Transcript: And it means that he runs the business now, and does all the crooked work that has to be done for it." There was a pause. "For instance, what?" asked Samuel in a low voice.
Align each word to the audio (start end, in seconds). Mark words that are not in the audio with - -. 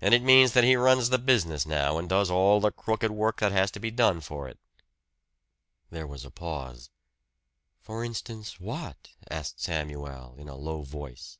And 0.00 0.12
it 0.12 0.22
means 0.24 0.54
that 0.54 0.64
he 0.64 0.74
runs 0.74 1.08
the 1.10 1.20
business 1.20 1.64
now, 1.66 1.96
and 1.96 2.08
does 2.08 2.32
all 2.32 2.58
the 2.58 2.72
crooked 2.72 3.12
work 3.12 3.38
that 3.38 3.52
has 3.52 3.70
to 3.70 3.78
be 3.78 3.92
done 3.92 4.20
for 4.20 4.48
it." 4.48 4.58
There 5.88 6.04
was 6.04 6.24
a 6.24 6.32
pause. 6.32 6.90
"For 7.80 8.02
instance, 8.04 8.58
what?" 8.58 9.10
asked 9.30 9.60
Samuel 9.60 10.34
in 10.36 10.48
a 10.48 10.56
low 10.56 10.82
voice. 10.82 11.38